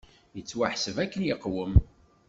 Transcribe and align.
Yettwaḥseb 0.35 0.97
akken 1.03 1.25
iqwem! 1.33 1.73